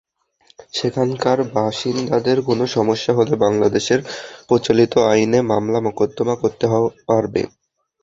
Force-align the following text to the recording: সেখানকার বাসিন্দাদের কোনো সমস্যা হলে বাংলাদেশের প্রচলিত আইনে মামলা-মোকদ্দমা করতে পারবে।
সেখানকার 0.73 1.37
বাসিন্দাদের 1.53 2.37
কোনো 2.41 2.63
সমস্যা 2.75 3.11
হলে 3.15 3.33
বাংলাদেশের 3.43 3.99
প্রচলিত 4.47 4.93
আইনে 5.11 5.39
মামলা-মোকদ্দমা 5.51 6.35
করতে 6.41 6.65
পারবে। 7.07 7.41